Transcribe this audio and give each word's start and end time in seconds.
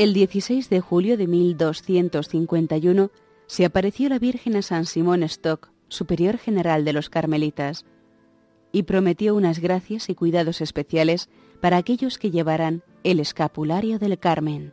El 0.00 0.14
16 0.14 0.70
de 0.70 0.80
julio 0.80 1.18
de 1.18 1.26
1251 1.26 3.10
se 3.46 3.66
apareció 3.66 4.08
la 4.08 4.18
Virgen 4.18 4.56
a 4.56 4.62
San 4.62 4.86
Simón 4.86 5.22
Stock, 5.24 5.68
superior 5.88 6.38
general 6.38 6.86
de 6.86 6.94
los 6.94 7.10
carmelitas, 7.10 7.84
y 8.72 8.84
prometió 8.84 9.34
unas 9.34 9.58
gracias 9.58 10.08
y 10.08 10.14
cuidados 10.14 10.62
especiales 10.62 11.28
para 11.60 11.76
aquellos 11.76 12.16
que 12.16 12.30
llevaran 12.30 12.82
el 13.04 13.20
escapulario 13.20 13.98
del 13.98 14.18
Carmen. 14.18 14.72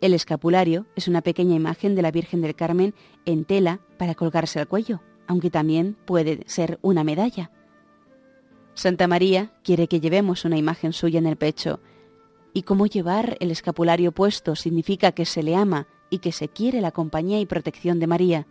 El 0.00 0.12
escapulario 0.12 0.86
es 0.96 1.06
una 1.06 1.22
pequeña 1.22 1.54
imagen 1.54 1.94
de 1.94 2.02
la 2.02 2.10
Virgen 2.10 2.40
del 2.40 2.56
Carmen 2.56 2.94
en 3.26 3.44
tela 3.44 3.78
para 3.96 4.16
colgarse 4.16 4.58
al 4.58 4.66
cuello, 4.66 5.02
aunque 5.28 5.50
también 5.50 5.96
puede 6.04 6.42
ser 6.46 6.80
una 6.82 7.04
medalla. 7.04 7.52
Santa 8.74 9.06
María 9.06 9.52
quiere 9.62 9.86
que 9.86 10.00
llevemos 10.00 10.44
una 10.44 10.58
imagen 10.58 10.92
suya 10.92 11.20
en 11.20 11.26
el 11.26 11.36
pecho 11.36 11.78
y 12.56 12.62
cómo 12.62 12.86
llevar 12.86 13.36
el 13.40 13.50
escapulario 13.50 14.12
puesto 14.12 14.56
significa 14.56 15.12
que 15.12 15.26
se 15.26 15.42
le 15.42 15.54
ama 15.54 15.88
y 16.08 16.20
que 16.20 16.32
se 16.32 16.48
quiere 16.48 16.80
la 16.80 16.90
compañía 16.90 17.38
y 17.38 17.44
protección 17.44 18.00
de 18.00 18.06
María. 18.06 18.46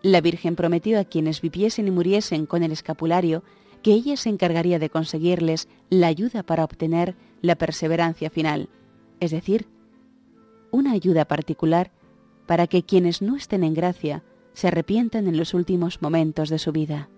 La 0.00 0.22
Virgen 0.22 0.56
prometió 0.56 0.98
a 0.98 1.04
quienes 1.04 1.42
viviesen 1.42 1.86
y 1.86 1.90
muriesen 1.90 2.46
con 2.46 2.62
el 2.62 2.72
escapulario 2.72 3.44
que 3.82 3.92
ella 3.92 4.16
se 4.16 4.30
encargaría 4.30 4.78
de 4.78 4.88
conseguirles 4.88 5.68
la 5.90 6.06
ayuda 6.06 6.42
para 6.44 6.64
obtener 6.64 7.14
la 7.42 7.56
perseverancia 7.56 8.30
final, 8.30 8.70
es 9.20 9.32
decir, 9.32 9.68
una 10.70 10.92
ayuda 10.92 11.26
particular 11.26 11.92
para 12.46 12.68
que 12.68 12.84
quienes 12.84 13.20
no 13.20 13.36
estén 13.36 13.64
en 13.64 13.74
gracia 13.74 14.24
se 14.54 14.68
arrepientan 14.68 15.28
en 15.28 15.36
los 15.36 15.52
últimos 15.52 16.00
momentos 16.00 16.48
de 16.48 16.58
su 16.58 16.72
vida. 16.72 17.10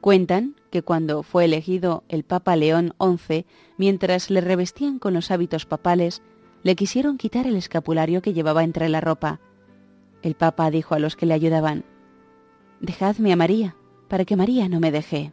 Cuentan 0.00 0.54
que 0.70 0.82
cuando 0.82 1.22
fue 1.22 1.44
elegido 1.44 2.04
el 2.08 2.24
Papa 2.24 2.56
León 2.56 2.94
XI, 3.00 3.46
mientras 3.76 4.30
le 4.30 4.40
revestían 4.40 4.98
con 4.98 5.14
los 5.14 5.30
hábitos 5.30 5.66
papales, 5.66 6.22
le 6.62 6.76
quisieron 6.76 7.18
quitar 7.18 7.46
el 7.46 7.56
escapulario 7.56 8.22
que 8.22 8.32
llevaba 8.32 8.64
entre 8.64 8.88
la 8.88 9.00
ropa. 9.00 9.40
El 10.22 10.34
Papa 10.34 10.70
dijo 10.70 10.94
a 10.94 10.98
los 10.98 11.16
que 11.16 11.26
le 11.26 11.34
ayudaban, 11.34 11.84
Dejadme 12.80 13.32
a 13.32 13.36
María, 13.36 13.76
para 14.08 14.24
que 14.24 14.36
María 14.36 14.68
no 14.68 14.80
me 14.80 14.90
deje. 14.90 15.32